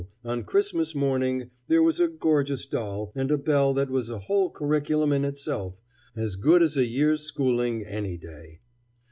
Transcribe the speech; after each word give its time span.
on 0.25 0.43
Christmas 0.43 0.95
morning 0.95 1.51
there 1.67 1.83
was 1.83 1.99
a 1.99 2.07
gorgeous 2.07 2.65
doll, 2.65 3.11
and 3.13 3.29
a 3.29 3.37
bell 3.37 3.71
that 3.71 3.91
was 3.91 4.09
a 4.09 4.17
whole 4.17 4.49
curriculum 4.49 5.11
in 5.11 5.23
itself, 5.23 5.75
as 6.15 6.35
good 6.37 6.63
as 6.63 6.75
a 6.75 6.87
year's 6.87 7.21
schooling 7.21 7.85
any 7.85 8.17
day! 8.17 8.61